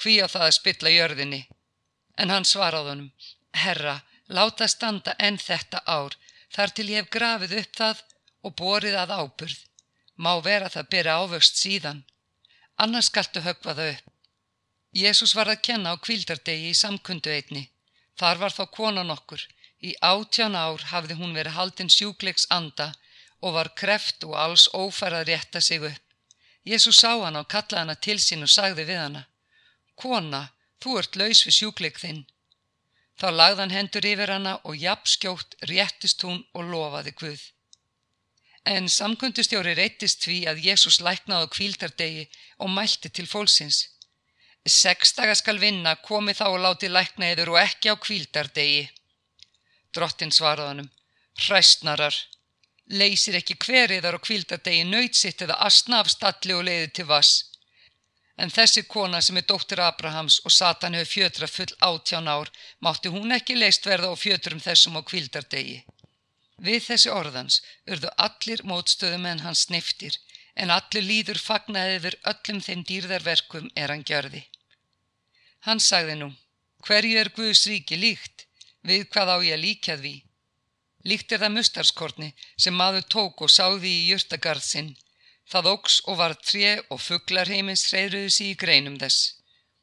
hví 0.03 0.19
á 0.21 0.27
það 0.29 0.47
að 0.47 0.57
spilla 0.59 0.93
jörðinni. 0.93 1.41
En 2.17 2.33
hann 2.33 2.49
svaraði 2.49 2.93
honum, 2.93 3.13
herra, 3.63 4.01
láta 4.29 4.69
standa 4.69 5.15
enn 5.19 5.39
þetta 5.39 5.83
ár, 5.87 6.17
þar 6.55 6.73
til 6.75 6.89
ég 6.91 7.05
hef 7.05 7.11
grafið 7.17 7.57
upp 7.61 7.79
það 7.81 8.03
og 8.43 8.57
borið 8.61 8.99
að 9.03 9.15
áburð. 9.21 9.59
Má 10.17 10.33
vera 10.41 10.69
það 10.73 10.91
byrja 10.93 11.17
ávöxt 11.23 11.59
síðan. 11.61 12.05
Annars 12.81 13.11
skaltu 13.11 13.43
högva 13.45 13.75
það 13.77 13.93
upp. 13.95 14.13
Jésús 14.97 15.35
var 15.37 15.51
að 15.53 15.63
kenna 15.69 15.93
á 15.93 16.01
kvildardegi 16.01 16.71
í 16.73 16.79
samkundu 16.79 17.33
einni. 17.33 17.67
Þar 18.17 18.41
var 18.43 18.55
þá 18.57 18.65
konan 18.73 19.13
okkur. 19.13 19.43
Í 19.85 19.93
átján 20.01 20.57
ár 20.57 20.81
hafði 20.93 21.19
hún 21.19 21.37
verið 21.37 21.59
haldinn 21.59 21.93
sjúkleiks 21.93 22.49
anda 22.49 22.95
og 23.45 23.59
var 23.59 23.75
kreft 23.77 24.25
og 24.25 24.37
alls 24.41 24.71
ófær 24.73 25.19
að 25.19 25.29
rétta 25.31 25.61
sig 25.61 25.85
upp. 25.85 26.05
Jésús 26.65 27.03
sá 27.03 27.13
hana 27.13 27.45
og 27.45 27.51
kallaði 27.53 27.83
hana 27.83 27.97
til 28.07 28.17
sín 28.19 28.47
og 28.47 28.51
sagði 28.51 28.87
við 28.89 29.03
hana 29.05 29.27
Kona, 29.97 30.43
þú 30.83 30.99
ert 31.01 31.19
laus 31.21 31.45
við 31.47 31.59
sjúkleik 31.59 32.01
þinn. 32.03 32.25
Þá 33.17 33.29
lagðan 33.33 33.73
hendur 33.73 34.07
yfir 34.07 34.33
hana 34.35 34.57
og 34.69 34.77
jafnskjótt 34.77 35.57
réttist 35.71 36.25
hún 36.27 36.43
og 36.53 36.69
lofaði 36.73 37.15
Guð. 37.17 37.43
En 38.67 38.89
samkundustjóri 38.91 39.77
reytist 39.79 40.25
því 40.27 40.39
að 40.51 40.65
Jésús 40.67 40.99
læknaði 41.01 41.47
á 41.49 41.55
kvildardegi 41.55 42.25
og 42.59 42.73
mælti 42.77 43.09
til 43.09 43.29
fólksins. 43.31 43.79
Seks 44.67 45.15
daga 45.15 45.37
skal 45.39 45.61
vinna, 45.63 45.95
komi 46.03 46.35
þá 46.35 46.47
og 46.51 46.61
láti 46.65 46.91
lækna 46.91 47.31
yður 47.33 47.55
og 47.55 47.61
ekki 47.63 47.95
á 47.95 47.97
kvíldardegi. 47.97 48.89
Drottin 49.95 50.35
svaraðanum, 50.35 50.89
hræstnarar, 51.47 52.17
leysir 52.91 53.39
ekki 53.39 53.55
hveriðar 53.63 54.19
á 54.19 54.21
kvíldardegi 54.27 54.83
nöytsitt 54.91 55.47
eða 55.47 55.61
asna 55.69 56.03
af 56.03 56.11
stalli 56.11 56.53
og 56.59 56.67
leiði 56.67 56.91
til 56.99 57.07
vass. 57.07 57.56
En 58.37 58.53
þessi 58.53 58.83
kona 58.85 59.23
sem 59.25 59.39
er 59.41 59.47
dóttir 59.49 59.81
Abrahams 59.81 60.39
og 60.45 60.53
Satan 60.53 60.97
hefur 60.99 61.13
fjötra 61.13 61.49
full 61.49 61.73
átján 61.89 62.29
ár, 62.29 62.51
mátti 62.85 63.13
hún 63.13 63.33
ekki 63.37 63.57
leist 63.57 63.87
verða 63.89 64.13
á 64.13 64.15
fjötrum 64.17 64.61
þessum 64.61 64.99
á 65.01 65.03
kvíldardegi. 65.09 65.79
Við 66.67 66.83
þessi 66.89 67.13
orðans 67.13 67.63
urðu 67.93 68.11
allir 68.27 68.63
mótstöðum 68.69 69.27
en 69.31 69.43
hans 69.45 69.65
sniftir, 69.69 70.19
en 70.57 70.73
allir 70.73 71.05
líður 71.05 71.41
fagnaði 71.41 71.97
yfir 72.01 72.19
öllum 72.33 72.61
þeim 72.67 72.85
dýrðarverkum 72.91 73.71
er 73.77 73.93
hann 73.93 74.05
gjörði. 74.11 74.45
Hann 75.67 75.81
sagði 75.81 76.21
nú, 76.21 76.31
hverju 76.87 77.19
er 77.21 77.33
Guðs 77.37 77.67
ríki 77.69 77.97
líkt? 78.01 78.47
Við 78.87 79.09
hvað 79.13 79.33
á 79.33 79.37
ég 79.49 79.57
að 79.57 79.65
líka 79.65 79.97
því? 80.01 80.15
Líkt 81.11 81.33
er 81.33 81.43
það 81.43 81.57
mustarskórni 81.57 82.29
sem 82.57 82.75
maður 82.75 83.09
tók 83.15 83.43
og 83.47 83.53
sáði 83.53 83.91
í 83.91 84.07
jörtagarð 84.13 84.65
sinn. 84.65 84.93
Það 85.51 85.69
ógs 85.73 86.01
og 86.11 86.19
var 86.21 86.35
tré 86.43 86.73
og 86.91 87.01
fugglar 87.01 87.51
heimins 87.53 87.87
hreyruðu 87.91 88.33
sí 88.35 88.51
í 88.53 88.59
greinum 88.59 88.99
þess. 88.99 89.37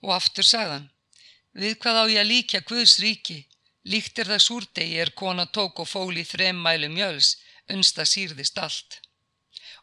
Og 0.03 0.12
aftur 0.17 0.48
sagðan, 0.48 0.89
við 1.55 1.77
hvað 1.79 2.00
á 2.00 2.05
ég 2.12 2.22
að 2.24 2.32
líka 2.32 2.63
Guðs 2.67 2.98
ríki? 3.00 3.39
Líkt 3.88 4.20
er 4.20 4.29
það 4.32 4.43
súrdegi 4.43 5.00
er 5.00 5.12
kona 5.15 5.46
tók 5.46 5.79
og 5.84 5.88
fóli 5.88 6.24
þrem 6.27 6.60
mælu 6.65 6.89
mjöls, 6.91 7.38
unsta 7.72 8.05
sírðist 8.08 8.60
allt. 8.60 9.00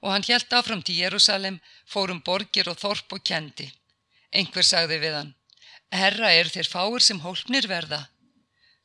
Og 0.01 0.13
hann 0.13 0.25
hjælt 0.25 0.53
áfram 0.57 0.83
til 0.85 0.97
Jérúsalem, 1.01 1.61
fórum 1.89 2.23
borgir 2.25 2.69
og 2.73 2.81
þorp 2.81 3.17
og 3.17 3.25
kendi. 3.25 3.69
Einhver 4.33 4.65
sagði 4.65 5.01
við 5.03 5.17
hann, 5.19 5.35
Herra, 5.93 6.31
er 6.33 6.49
þér 6.49 6.69
fáir 6.71 7.05
sem 7.05 7.21
hólpnir 7.21 7.67
verða? 7.69 8.07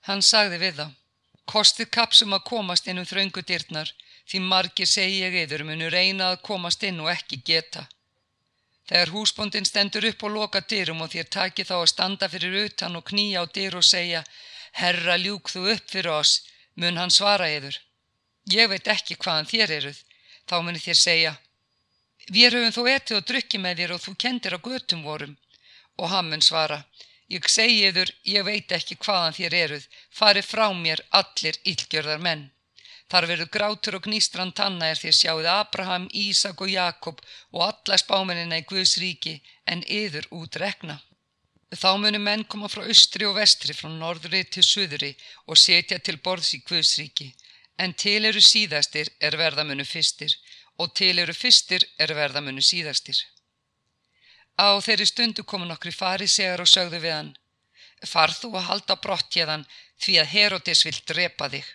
Hann 0.08 0.24
sagði 0.26 0.58
við 0.64 0.80
þá, 0.80 0.88
Kostið 1.52 1.90
kapsum 1.98 2.34
að 2.38 2.46
komast 2.50 2.88
inn 2.88 3.02
um 3.02 3.08
þröngu 3.10 3.44
dyrnar, 3.50 3.92
því 4.30 4.42
margir 4.52 4.90
segi 4.90 5.22
ég 5.22 5.38
yður 5.44 5.66
munu 5.70 5.90
reyna 5.94 6.32
að 6.32 6.42
komast 6.50 6.84
inn 6.84 7.00
og 7.04 7.12
ekki 7.14 7.42
geta. 7.50 7.86
Þegar 8.90 9.14
húsbóndin 9.14 9.66
stendur 9.70 10.06
upp 10.10 10.24
og 10.26 10.36
loka 10.38 10.62
dyrum 10.62 11.02
og 11.06 11.14
þér 11.14 11.30
taki 11.38 11.66
þá 11.70 11.76
að 11.78 11.92
standa 11.94 12.30
fyrir 12.30 12.58
utan 12.66 12.98
og 13.00 13.08
knýja 13.10 13.42
á 13.42 13.46
dyr 13.58 13.78
og 13.80 13.86
segja 13.86 14.24
Herra 14.82 15.16
ljúk 15.18 15.50
þú 15.54 15.70
upp 15.74 15.90
fyrir 15.90 16.12
oss, 16.18 16.42
mun 16.76 16.98
hann 17.02 17.14
svara 17.14 17.50
yður. 17.54 17.80
Ég 18.52 18.70
veit 18.70 18.94
ekki 18.96 19.18
hvaðan 19.18 19.50
þér 19.50 19.78
eruð, 19.80 20.00
þá 20.50 20.56
muni 20.62 20.82
þér 20.82 21.02
segja 21.02 21.34
Við 22.34 22.56
höfum 22.58 22.74
þó 22.74 22.88
etið 22.90 23.18
og 23.20 23.26
drukki 23.30 23.58
með 23.62 23.82
þér 23.82 23.92
og 23.96 24.02
þú 24.02 24.12
kendir 24.24 24.56
á 24.58 24.60
götum 24.66 25.04
vorum. 25.06 25.36
Og 26.02 26.10
hann 26.10 26.30
mun 26.30 26.42
svara 26.42 26.84
Ég 27.34 27.48
segi 27.50 27.88
yður, 27.88 28.12
ég 28.30 28.44
veit 28.46 28.72
ekki 28.76 28.98
hvaðan 29.02 29.34
þér 29.34 29.54
eruð, 29.64 29.88
farið 30.14 30.46
frá 30.46 30.68
mér 30.78 31.02
allir 31.20 31.58
illgjörðar 31.64 32.22
menn. 32.22 32.44
Þar 33.10 33.28
verður 33.30 33.50
grátur 33.56 33.98
og 33.98 34.06
gnýstran 34.06 34.54
tanna 34.58 34.92
er 34.92 35.00
þér 35.02 35.16
sjáuð 35.18 35.48
Abraham, 35.50 36.06
Ísak 36.14 36.62
og 36.62 36.70
Jakob 36.70 37.22
og 37.54 37.66
alla 37.66 37.98
spámenina 38.02 38.62
í 38.62 38.66
Guðs 38.70 38.98
ríki 39.02 39.36
en 39.66 39.84
yður 39.86 40.30
út 40.38 40.58
rekna. 40.62 41.00
Þá 41.74 41.92
munum 42.02 42.26
menn 42.26 42.46
koma 42.50 42.70
frá 42.70 42.86
austri 42.86 43.26
og 43.26 43.38
vestri, 43.38 43.74
frá 43.74 43.90
norðri 43.90 44.44
til 44.46 44.64
suðri 44.64 45.12
og 45.50 45.58
setja 45.58 46.00
til 46.00 46.18
borðs 46.18 46.54
í 46.58 46.62
Guðs 46.66 46.96
ríki. 47.02 47.32
En 47.78 47.94
til 47.94 48.22
eru 48.26 48.42
síðastir 48.42 49.10
er 49.20 49.38
verðamunu 49.38 49.86
fyrstir 49.86 50.34
og 50.78 50.94
til 50.98 51.18
eru 51.20 51.34
fyrstir 51.34 51.86
er 52.00 52.14
verðamunu 52.14 52.62
síðastir. 52.62 53.18
Á 54.56 54.80
þeirri 54.80 55.08
stundu 55.10 55.44
komu 55.44 55.66
nokkri 55.68 55.92
farisegar 55.92 56.64
og 56.64 56.70
sögðu 56.72 57.02
við 57.04 57.16
hann 57.18 57.34
Farð 58.06 58.38
þú 58.44 58.50
að 58.60 58.68
halda 58.70 58.96
brott 59.04 59.36
hérðan 59.36 59.66
því 60.04 60.18
að 60.22 60.32
Herodes 60.34 60.84
vil 60.86 60.98
drepa 61.10 61.50
þig. 61.50 61.66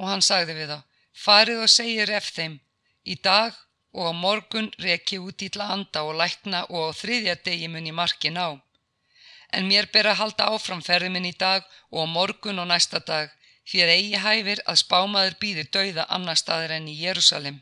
Og 0.00 0.08
hann 0.08 0.24
sagði 0.24 0.56
við 0.58 0.72
þá 0.72 0.78
Farið 1.24 1.62
og 1.64 1.70
segir 1.70 2.10
ef 2.10 2.30
þeim 2.34 2.60
Í 3.04 3.16
dag 3.22 3.54
og 3.92 4.08
á 4.08 4.12
morgun 4.14 4.70
reki 4.78 5.18
út 5.18 5.42
í 5.42 5.50
landa 5.58 6.04
og 6.08 6.16
lækna 6.20 6.64
og 6.70 6.90
á 6.90 6.98
þriðja 7.02 7.34
degi 7.44 7.68
mun 7.68 7.88
í 7.90 7.94
markin 7.94 8.38
á. 8.38 8.56
En 9.52 9.68
mér 9.68 9.90
ber 9.92 10.08
að 10.08 10.20
halda 10.22 10.48
áframferði 10.54 11.10
minn 11.12 11.28
í 11.28 11.34
dag 11.36 11.66
og 11.90 12.06
á 12.06 12.12
morgun 12.16 12.62
og 12.62 12.70
næsta 12.70 13.02
dag 13.04 13.34
því 13.68 13.82
að 13.84 13.92
eigi 13.96 14.22
hæfir 14.22 14.62
að 14.66 14.80
spámaður 14.84 15.36
býðir 15.42 15.68
dauða 15.74 16.06
annar 16.16 16.38
staðir 16.40 16.76
enn 16.78 16.88
í 16.88 16.96
Jérúsalem. 17.02 17.60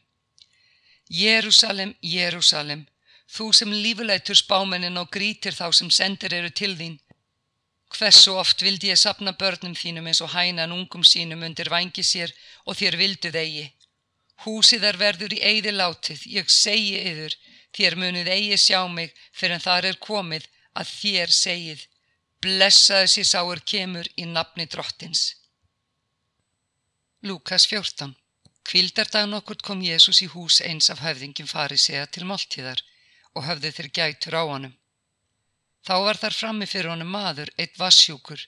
Jérúsalem, 1.11 1.97
Jérúsalem, 2.01 2.87
Þú 3.31 3.53
sem 3.55 3.73
lífuleitur 3.73 4.39
spámennin 4.39 4.99
og 4.99 5.11
grítir 5.15 5.55
þá 5.55 5.69
sem 5.79 5.91
sendir 5.95 6.35
eru 6.35 6.51
til 6.51 6.73
þín. 6.79 6.97
Hversu 7.95 8.35
oft 8.39 8.63
vildi 8.63 8.91
ég 8.91 8.99
sapna 8.99 9.33
börnum 9.39 9.75
þínum 9.79 10.09
eins 10.11 10.21
og 10.25 10.33
hænan 10.35 10.75
ungum 10.75 11.05
sínum 11.07 11.45
undir 11.47 11.71
vangi 11.71 12.03
sér 12.07 12.33
og 12.67 12.79
þér 12.81 12.99
vildu 13.03 13.33
þegi. 13.35 13.67
Húsið 14.45 14.87
er 14.91 14.99
verður 14.99 15.35
í 15.37 15.41
eigði 15.51 15.73
látið, 15.77 16.27
ég 16.39 16.51
segi 16.51 16.99
yður, 17.11 17.35
þér 17.77 17.97
munið 18.03 18.31
eigi 18.35 18.59
sjá 18.67 18.81
mig 18.89 19.15
fyrir 19.31 19.59
en 19.59 19.67
þar 19.67 19.91
er 19.91 20.01
komið 20.07 20.47
að 20.81 20.93
þér 21.01 21.35
segið, 21.39 21.83
blessaði 22.43 23.11
sér 23.15 23.29
sáur 23.33 23.63
kemur 23.73 24.09
í 24.17 24.27
nafni 24.31 24.67
drottins. 24.67 25.27
Lukas 27.23 27.67
14 27.69 28.15
Kvildardagun 28.71 29.37
okkur 29.39 29.59
kom 29.67 29.83
Jésús 29.85 30.23
í 30.25 30.31
hús 30.35 30.61
eins 30.65 30.89
af 30.95 31.03
höfðingin 31.05 31.51
farið 31.51 31.85
segja 31.85 32.07
til 32.07 32.27
máltíðar 32.31 32.81
og 33.35 33.47
höfðu 33.47 33.73
þeir 33.77 33.91
gætur 33.99 34.39
á 34.41 34.43
honum. 34.43 34.75
Þá 35.87 35.95
var 36.07 36.19
þar 36.23 36.37
frammi 36.37 36.67
fyrir 36.69 36.91
honum 36.93 37.13
maður, 37.15 37.53
eitt 37.57 37.79
vassjúkur. 37.81 38.43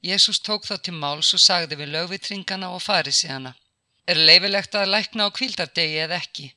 Jésús 0.00 0.40
tók 0.40 0.64
þá 0.64 0.76
til 0.80 0.94
máls 0.96 1.34
og 1.36 1.42
sagði 1.44 1.76
við 1.80 1.92
lögvitringana 1.94 2.70
og 2.72 2.80
farið 2.82 3.16
sig 3.18 3.30
hana. 3.34 3.52
Er 4.08 4.16
leifilegt 4.16 4.74
að 4.74 4.92
lækna 4.94 5.28
á 5.28 5.36
kvildardegi 5.36 6.00
eða 6.06 6.16
ekki? 6.22 6.48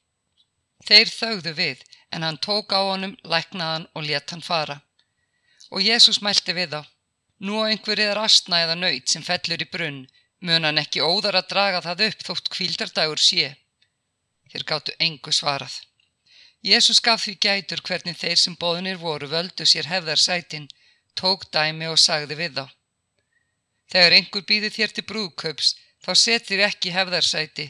Þeir 0.88 1.12
þauðu 1.12 1.54
við, 1.60 1.84
en 2.16 2.24
hann 2.24 2.40
tók 2.40 2.72
á 2.72 2.80
honum, 2.88 3.18
læknaðan 3.24 3.90
og 3.94 4.08
let 4.08 4.32
hann 4.32 4.44
fara. 4.44 4.80
Og 5.72 5.84
Jésús 5.84 6.22
mælti 6.24 6.56
við 6.56 6.76
þá. 6.78 6.82
Nú 7.44 7.60
á 7.60 7.68
einhverjið 7.68 8.14
er 8.14 8.22
astna 8.24 8.62
eða 8.64 8.80
nöyt 8.80 9.12
sem 9.12 9.24
fellur 9.28 9.64
í 9.64 9.68
brunn, 9.76 10.06
mun 10.40 10.68
hann 10.68 10.80
ekki 10.80 11.04
óðar 11.04 11.40
að 11.40 11.50
draga 11.52 11.82
það 11.84 12.06
upp 12.08 12.28
þótt 12.30 12.52
kvildardagur 12.56 13.20
sé. 13.20 13.56
Þeir 14.52 14.68
gáttu 14.70 14.96
engu 15.04 15.34
svarað. 15.36 15.82
Jésús 16.64 17.02
gaf 17.04 17.26
því 17.26 17.34
gætur 17.44 17.82
hvernig 17.84 18.16
þeir 18.16 18.40
sem 18.40 18.56
bóðinir 18.56 19.00
voru 19.02 19.28
völdu 19.28 19.66
sér 19.68 19.90
hefðarsætin, 19.92 20.70
tók 21.20 21.50
dæmi 21.52 21.90
og 21.92 22.00
sagði 22.00 22.38
við 22.40 22.60
þá. 22.60 22.66
Þegar 23.92 24.16
einhver 24.18 24.46
býði 24.50 24.70
þér 24.78 24.94
til 24.96 25.06
brúðkaups, 25.10 25.74
þá 26.04 26.12
setir 26.16 26.64
ekki 26.64 26.94
hefðarsæti. 26.96 27.68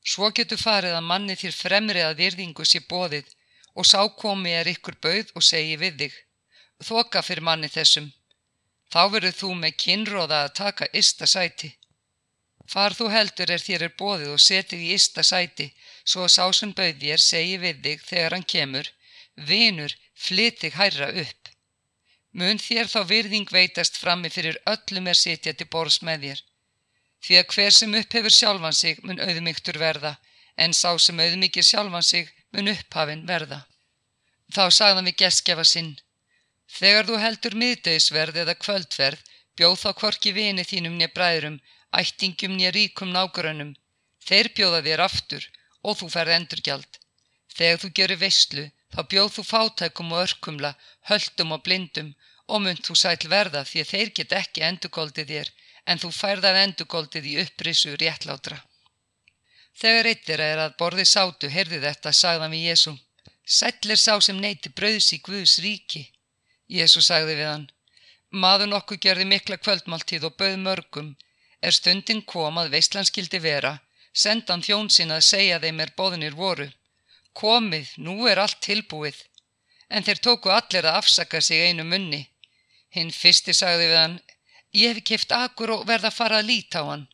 Svo 0.00 0.30
getur 0.32 0.60
farið 0.60 0.96
að 0.96 1.08
manni 1.10 1.36
þér 1.36 1.56
fremri 1.58 2.02
að 2.06 2.16
virðingu 2.22 2.64
sé 2.64 2.80
bóðið 2.88 3.28
og 3.76 3.86
sá 3.86 4.00
komi 4.22 4.54
er 4.56 4.72
ykkur 4.72 4.96
bauð 5.04 5.34
og 5.36 5.44
segi 5.44 5.76
við 5.82 6.00
þig. 6.00 6.16
Þoka 6.80 7.22
fyrir 7.22 7.44
manni 7.44 7.68
þessum. 7.68 8.08
Þá 8.90 9.02
verður 9.12 9.36
þú 9.42 9.50
með 9.60 9.76
kynróða 9.84 10.40
að 10.46 10.54
taka 10.62 10.88
ysta 10.96 11.28
sæti. 11.28 11.74
Far 12.70 12.94
þú 12.94 13.08
heldur 13.10 13.50
er 13.50 13.62
þér 13.66 13.84
er 13.88 13.94
bóðið 13.98 14.34
og 14.34 14.42
setið 14.44 14.82
í 14.86 14.90
ysta 14.94 15.24
sæti 15.26 15.66
svo 16.04 16.28
sá 16.30 16.44
sem 16.54 16.72
bauð 16.78 17.00
þér 17.02 17.22
segi 17.24 17.56
við 17.64 17.80
þig 17.86 18.04
þegar 18.10 18.36
hann 18.36 18.46
kemur, 18.52 18.90
vinur, 19.50 19.94
flytt 20.14 20.60
þig 20.62 20.76
hærra 20.78 21.08
upp. 21.24 21.50
Mun 22.38 22.62
þér 22.62 22.90
þá 22.92 23.00
virðing 23.10 23.50
veitast 23.50 23.98
frammi 23.98 24.30
fyrir 24.30 24.60
öllum 24.72 25.08
er 25.10 25.18
sitja 25.18 25.54
til 25.54 25.66
borðs 25.72 25.98
með 26.06 26.26
þér. 26.26 26.42
Því 27.20 27.40
að 27.40 27.54
hver 27.54 27.74
sem 27.76 27.96
upphefur 28.00 28.36
sjálfan 28.36 28.78
sig 28.82 29.02
mun 29.02 29.18
auðmygtur 29.24 29.80
verða, 29.82 30.14
en 30.56 30.76
sá 30.76 30.94
sem 30.98 31.18
auðmygir 31.24 31.66
sjálfan 31.66 32.06
sig 32.06 32.30
mun 32.54 32.70
upphafin 32.70 33.26
verða. 33.26 33.64
Þá 34.54 34.62
sagðan 34.78 35.10
við 35.10 35.18
geskjafa 35.24 35.66
sinn. 35.72 35.92
Þegar 36.78 37.10
þú 37.10 37.18
heldur 37.24 37.58
miðdeisverð 37.58 38.40
eða 38.44 38.54
kvöldverð, 38.62 39.26
bjóð 39.58 39.76
þá 39.82 39.90
kvorki 40.00 40.32
vini 40.32 40.64
þínum 40.64 40.96
nýja 40.98 41.10
bræðurum, 41.16 41.58
ættingum 41.98 42.56
nýja 42.56 42.72
ríkum 42.76 43.12
nágrunum. 43.14 43.74
Þeir 44.28 44.52
bjóða 44.56 44.80
þér 44.86 45.04
aftur 45.06 45.46
og 45.82 45.98
þú 46.00 46.10
ferð 46.14 46.36
endurgjald. 46.38 47.00
Þegar 47.56 47.80
þú 47.82 47.92
gerir 47.98 48.22
veistlu 48.24 48.66
þá 48.94 49.00
bjóð 49.12 49.30
þú 49.36 49.44
fátækum 49.52 50.12
og 50.14 50.22
örkumla, 50.26 50.72
höldum 51.10 51.54
og 51.56 51.64
blindum 51.66 52.14
og 52.46 52.62
mynd 52.64 52.82
þú 52.86 52.96
sæl 53.02 53.28
verða 53.34 53.64
því 53.64 53.82
að 53.82 53.90
þeir 53.92 54.10
get 54.18 54.36
ekki 54.40 54.66
endurgóldið 54.68 55.32
þér 55.34 55.52
en 55.90 56.02
þú 56.02 56.10
færðað 56.14 56.62
endurgóldið 56.64 57.30
í 57.32 57.36
upprissu 57.44 57.94
réttlátra. 58.02 58.58
Þegar 59.80 60.08
eittir 60.10 60.40
er 60.44 60.60
að 60.66 60.76
borði 60.80 61.06
sátu, 61.08 61.48
heyrði 61.48 61.80
þetta, 61.84 62.12
sagðan 62.12 62.54
við 62.54 62.66
Jésu. 62.70 62.96
Sætlir 63.58 63.98
sá 63.98 64.20
sem 64.20 64.38
neyti 64.38 64.70
brauðs 64.76 65.12
í 65.16 65.20
Guðs 65.26 65.58
ríki. 65.64 66.02
Jésu 66.68 67.02
sagði 67.02 67.38
við 67.38 67.48
hann. 67.48 67.66
Maður 68.30 68.70
nokkuð 68.74 69.00
gerði 69.06 69.26
mikla 69.30 69.58
kvöldmáltíð 69.58 70.26
og 70.28 70.36
bauð 70.38 70.58
mörgum. 70.66 71.08
Er 71.60 71.76
stundin 71.76 72.22
kom 72.22 72.58
að 72.58 72.72
veistlandskildi 72.74 73.40
vera 73.44 73.78
sendan 74.12 74.62
þjón 74.62 74.90
sinn 74.90 75.12
að 75.14 75.26
segja 75.26 75.60
þeim 75.62 75.80
er 75.84 75.92
bóðinir 75.96 76.34
voru. 76.34 76.68
Komið, 77.32 77.92
nú 77.96 78.26
er 78.26 78.40
allt 78.42 78.60
tilbúið. 78.64 79.16
En 79.88 80.04
þeir 80.06 80.22
tóku 80.24 80.50
allir 80.50 80.86
að 80.86 80.98
afsaka 81.02 81.40
sig 81.40 81.62
einu 81.68 81.84
munni. 81.84 82.26
Hinn 82.90 83.10
fyrsti 83.14 83.54
sagði 83.54 83.86
við 83.90 83.98
hann, 83.98 84.20
ég 84.74 84.94
hef 84.94 85.04
kipt 85.04 85.32
akkur 85.32 85.70
og 85.76 85.86
verða 85.86 86.10
að 86.10 86.18
fara 86.18 86.38
að 86.40 86.50
líta 86.50 86.82
á 86.82 86.84
hann. 86.90 87.06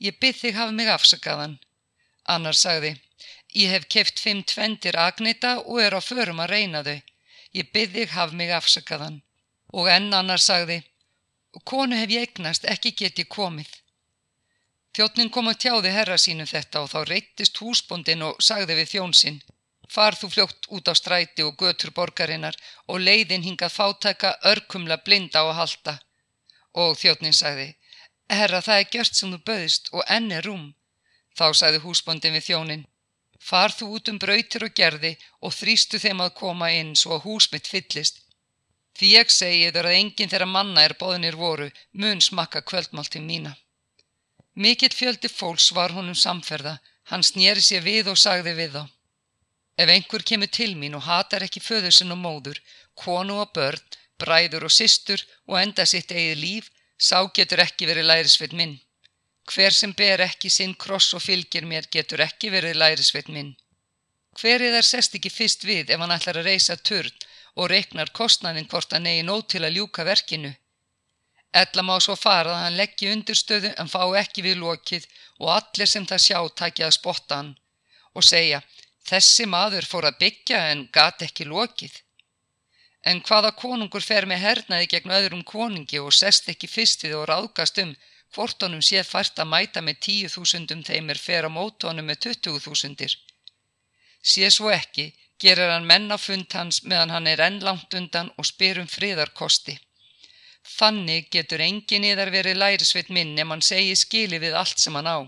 Ég 0.00 0.18
byrð 0.20 0.40
þig 0.40 0.56
hafa 0.56 0.72
mig 0.76 0.88
afsakaðan. 0.88 1.58
Annar 2.24 2.56
sagði, 2.56 2.94
ég 3.54 3.74
hef 3.74 3.88
kipt 3.88 4.20
fimm 4.20 4.42
tvendir 4.42 4.96
agnita 4.96 5.58
og 5.60 5.82
er 5.82 5.94
á 5.96 6.00
förum 6.00 6.40
að 6.40 6.54
reyna 6.56 6.82
þau. 6.86 6.98
Ég 7.52 7.68
byrð 7.72 7.98
þig 7.98 8.16
hafa 8.16 8.40
mig 8.40 8.52
afsakaðan. 8.56 9.20
Og 9.72 9.88
enn 9.88 10.12
annar 10.16 10.40
sagði, 10.40 10.82
konu 11.60 11.96
hef 11.96 12.10
ég 12.10 12.28
eignast, 12.28 12.64
ekki 12.64 12.94
get 12.96 13.18
ég 13.20 13.28
komið. 13.28 13.68
Þjóttnin 14.96 15.30
kom 15.32 15.48
að 15.48 15.60
tjáði 15.64 15.90
herra 15.92 16.18
sínum 16.20 16.48
þetta 16.48 16.82
og 16.84 16.90
þá 16.92 17.00
reyttist 17.08 17.60
húsbondin 17.60 18.24
og 18.26 18.40
sagði 18.44 18.76
við 18.80 18.90
þjón 18.94 19.14
sinn 19.16 19.42
Far 19.92 20.16
þú 20.16 20.28
fljótt 20.32 20.68
út 20.72 20.88
á 20.88 20.94
stræti 20.96 21.44
og 21.44 21.56
götur 21.60 21.92
borgarinnar 21.96 22.56
og 22.88 23.02
leiðin 23.06 23.44
hingað 23.44 23.74
fátæka 23.76 24.30
örkumla 24.50 24.96
blinda 25.04 25.42
á 25.42 25.44
að 25.50 25.58
halda. 25.58 25.94
Og 26.72 26.96
þjóttnin 27.00 27.36
sagði 27.36 27.74
Herra 28.32 28.62
það 28.64 28.78
er 28.80 28.90
gjört 28.94 29.18
sem 29.18 29.32
þú 29.34 29.40
böðist 29.48 29.90
og 29.92 30.06
enn 30.08 30.32
er 30.32 30.48
rúm. 30.48 30.72
Þá 31.36 31.46
sagði 31.60 31.82
húsbondin 31.84 32.36
við 32.38 32.46
þjónin 32.48 32.86
Far 33.42 33.74
þú 33.74 33.90
út 33.98 34.08
um 34.08 34.18
brautir 34.22 34.64
og 34.64 34.74
gerði 34.80 35.16
og 35.42 35.52
þrýstu 35.58 35.98
þeim 35.98 36.24
að 36.24 36.36
koma 36.40 36.70
inn 36.72 36.94
svo 36.96 37.16
að 37.18 37.24
hús 37.26 37.50
mitt 37.52 37.68
fyllist. 37.68 38.21
Því 38.98 39.08
ég 39.16 39.30
segi 39.32 39.70
þar 39.74 39.88
að 39.88 39.98
enginn 39.98 40.32
þeirra 40.32 40.48
manna 40.54 40.82
er 40.86 40.94
bóðinir 41.00 41.36
voru 41.40 41.68
mun 42.02 42.20
smakka 42.20 42.60
kvöldmálti 42.70 43.22
mína. 43.24 43.54
Mikill 44.54 44.92
fjöldi 44.92 45.30
fólks 45.32 45.70
var 45.72 45.94
honum 45.96 46.18
samferða, 46.22 46.74
hann 47.10 47.24
snýri 47.24 47.62
sér 47.64 47.86
við 47.86 48.10
og 48.12 48.18
sagði 48.20 48.52
við 48.58 48.76
þá. 48.76 48.84
Ef 49.82 49.88
einhver 49.94 50.24
kemur 50.28 50.50
til 50.58 50.74
mín 50.76 50.98
og 50.98 51.06
hatar 51.08 51.46
ekki 51.46 51.64
föður 51.64 51.94
sinn 51.96 52.12
og 52.12 52.20
móður, 52.20 52.60
konu 52.94 53.38
og 53.40 53.54
börn, 53.56 53.80
bræður 54.20 54.68
og 54.68 54.74
systur 54.76 55.24
og 55.48 55.58
enda 55.62 55.86
sitt 55.88 56.12
eigið 56.12 56.42
líf, 56.44 56.70
sá 57.00 57.18
getur 57.38 57.64
ekki 57.64 57.88
verið 57.88 58.10
lærisveit 58.10 58.52
minn. 58.52 58.76
Hver 59.48 59.74
sem 59.74 59.96
ber 59.96 60.20
ekki 60.28 60.52
sinn 60.52 60.76
kross 60.84 61.14
og 61.16 61.24
fylgir 61.24 61.64
mér 61.66 61.88
getur 61.96 62.20
ekki 62.20 62.52
verið 62.52 62.78
lærisveit 62.82 63.32
minn. 63.32 63.54
Hverið 64.38 64.76
er 64.78 64.86
sest 64.86 65.16
ekki 65.16 65.32
fyrst 65.32 65.64
við 65.64 65.90
ef 65.90 66.00
hann 66.00 66.14
ætlar 66.14 66.38
að 66.40 66.52
reysa 66.52 66.76
turn 66.76 67.10
og 67.56 67.70
reiknar 67.72 68.12
kostnaðin 68.16 68.68
hvort 68.70 68.92
hann 68.94 69.08
eigi 69.10 69.24
nóg 69.28 69.46
til 69.54 69.62
að 69.64 69.78
ljúka 69.78 70.04
verkinu. 70.08 70.52
Ella 71.62 71.82
má 71.84 71.98
svo 72.00 72.14
fara 72.16 72.54
að 72.54 72.62
hann 72.64 72.78
leggji 72.80 73.10
undirstöðu 73.12 73.72
en 73.80 73.90
fá 73.94 74.02
ekki 74.20 74.44
við 74.46 74.62
lokið 74.62 75.08
og 75.40 75.50
allir 75.56 75.90
sem 75.90 76.06
það 76.08 76.24
sjá 76.26 76.38
takja 76.62 76.86
að 76.88 76.96
spotta 76.96 77.40
hann 77.40 77.50
og 78.16 78.24
segja 78.24 78.62
þessi 79.08 79.44
maður 79.50 79.88
fór 79.90 80.08
að 80.08 80.18
byggja 80.22 80.62
en 80.70 80.86
gat 80.96 81.24
ekki 81.26 81.44
lokið. 81.50 81.92
En 83.02 83.20
hvaða 83.26 83.50
konungur 83.58 84.04
fer 84.06 84.28
með 84.30 84.44
hernaði 84.46 84.88
gegn 84.94 85.14
öðrum 85.18 85.44
koningi 85.44 86.00
og 86.00 86.14
sest 86.14 86.48
ekki 86.52 86.70
fyrst 86.70 87.04
við 87.04 87.16
og 87.20 87.28
ráðgast 87.30 87.80
um 87.82 87.94
hvort 88.34 88.64
honum 88.64 88.84
sé 88.88 89.02
fært 89.04 89.40
að 89.42 89.50
mæta 89.52 89.82
með 89.84 89.98
tíu 90.06 90.28
þúsundum 90.34 90.84
þeimir 90.86 91.20
fer 91.20 91.48
á 91.48 91.50
mót 91.52 91.84
honum 91.88 92.06
með 92.08 92.22
tuttugu 92.26 92.62
þúsundir. 92.64 93.16
Sé 94.22 94.48
svo 94.54 94.70
ekki, 94.70 95.10
gerir 95.44 95.72
hann 95.72 95.88
menn 95.90 96.14
á 96.14 96.18
fund 96.26 96.54
hans 96.58 96.82
meðan 96.88 97.12
hann 97.14 97.30
er 97.32 97.42
enn 97.46 97.58
langt 97.66 97.94
undan 97.98 98.30
og 98.38 98.48
spyr 98.48 98.80
um 98.82 98.88
friðarkosti. 98.94 99.74
Þannig 100.78 101.30
getur 101.34 101.64
engin 101.66 102.06
yðar 102.06 102.30
verið 102.34 102.60
lærisveit 102.62 103.10
minn 103.16 103.38
ef 103.42 103.48
hann 103.50 103.64
segi 103.68 103.96
skili 103.98 104.38
við 104.44 104.54
allt 104.60 104.78
sem 104.78 104.94
hann 104.98 105.10
á. 105.10 105.18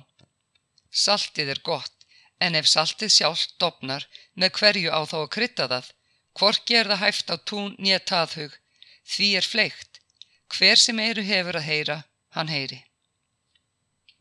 Saltið 1.05 1.51
er 1.57 1.61
gott, 1.67 2.07
en 2.39 2.55
ef 2.55 2.71
saltið 2.71 3.11
sjálf 3.17 3.45
dopnar, 3.59 4.07
með 4.39 4.55
hverju 4.59 4.95
á 4.95 5.01
þá 5.11 5.17
að 5.23 5.33
krytta 5.37 5.69
það, 5.73 5.91
hvorki 6.39 6.79
er 6.79 6.91
það 6.93 7.03
hæft 7.05 7.35
á 7.35 7.37
tún 7.51 7.75
nýja 7.83 8.01
taðhug, 8.11 8.55
því 9.15 9.29
er 9.41 9.51
fleikt. 9.55 10.01
Hver 10.55 10.79
sem 10.79 10.99
eru 11.03 11.23
hefur 11.27 11.59
að 11.59 11.69
heyra, 11.71 11.99
hann 12.37 12.53
heyri. 12.53 12.85